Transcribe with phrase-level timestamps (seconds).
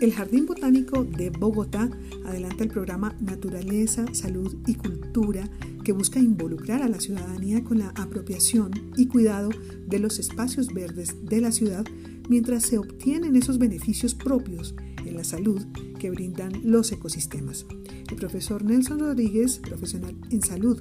[0.00, 1.90] El Jardín Botánico de Bogotá
[2.24, 5.50] adelanta el programa Naturaleza, Salud y Cultura
[5.82, 9.50] que busca involucrar a la ciudadanía con la apropiación y cuidado
[9.86, 11.84] de los espacios verdes de la ciudad
[12.28, 15.66] mientras se obtienen esos beneficios propios en la salud
[15.98, 17.66] que brindan los ecosistemas.
[18.08, 20.78] El profesor Nelson Rodríguez, profesional en salud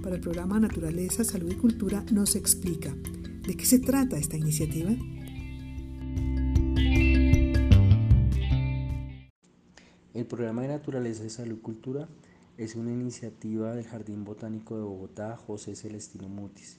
[0.00, 2.94] para el programa Naturaleza, Salud y Cultura, nos explica
[3.46, 4.90] de qué se trata esta iniciativa.
[10.20, 12.06] El programa de Naturaleza, Salud y Cultura
[12.58, 16.78] es una iniciativa del Jardín Botánico de Bogotá José Celestino Mutis,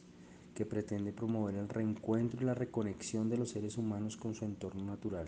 [0.54, 4.86] que pretende promover el reencuentro y la reconexión de los seres humanos con su entorno
[4.86, 5.28] natural.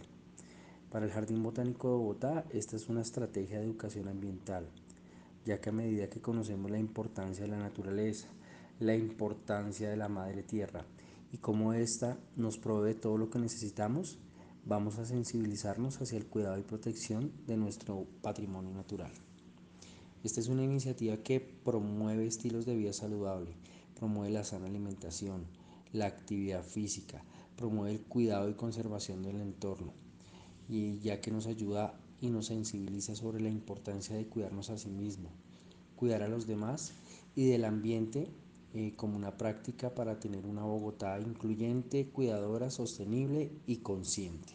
[0.92, 4.68] Para el Jardín Botánico de Bogotá, esta es una estrategia de educación ambiental,
[5.44, 8.28] ya que a medida que conocemos la importancia de la naturaleza,
[8.80, 10.86] la importancia de la madre tierra
[11.32, 14.20] y cómo ésta nos provee todo lo que necesitamos,
[14.66, 19.12] vamos a sensibilizarnos hacia el cuidado y protección de nuestro patrimonio natural.
[20.24, 23.52] Esta es una iniciativa que promueve estilos de vida saludable,
[23.96, 25.46] promueve la sana alimentación,
[25.92, 27.24] la actividad física,
[27.58, 29.94] promueve el cuidado y conservación del entorno,
[30.70, 34.90] y ya que nos ayuda y nos sensibiliza sobre la importancia de cuidarnos a sí
[34.90, 35.30] mismo,
[35.98, 36.94] cuidar a los demás
[37.36, 38.30] y del ambiente
[38.74, 44.54] eh, como una práctica para tener una Bogotá incluyente, cuidadora, sostenible y consciente.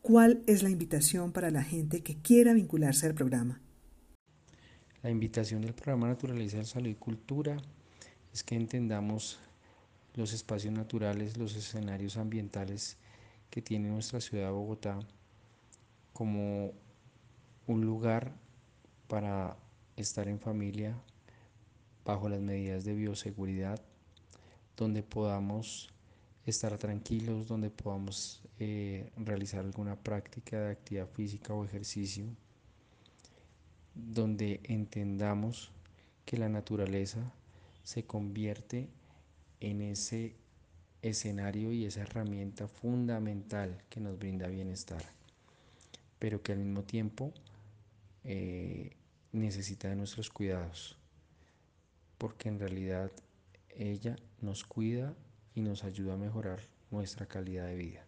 [0.00, 3.60] ¿Cuál es la invitación para la gente que quiera vincularse al programa?
[5.02, 7.58] La invitación del programa Naturaleza, Salud y Cultura
[8.32, 9.38] es que entendamos
[10.14, 12.96] los espacios naturales, los escenarios ambientales
[13.50, 14.98] que tiene nuestra ciudad de Bogotá
[16.12, 16.72] como
[17.66, 18.32] un lugar
[19.08, 19.58] para
[19.96, 20.96] estar en familia
[22.04, 23.80] bajo las medidas de bioseguridad,
[24.76, 25.90] donde podamos
[26.44, 32.24] estar tranquilos, donde podamos eh, realizar alguna práctica de actividad física o ejercicio,
[33.94, 35.72] donde entendamos
[36.24, 37.32] que la naturaleza
[37.82, 38.88] se convierte
[39.60, 40.36] en ese
[41.02, 45.02] escenario y esa herramienta fundamental que nos brinda bienestar,
[46.18, 47.32] pero que al mismo tiempo
[48.24, 48.90] eh,
[49.36, 50.98] necesita de nuestros cuidados,
[52.18, 53.12] porque en realidad
[53.68, 55.14] ella nos cuida
[55.54, 56.60] y nos ayuda a mejorar
[56.90, 58.06] nuestra calidad de vida.